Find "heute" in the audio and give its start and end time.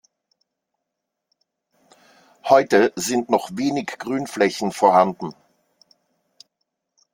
2.45-2.91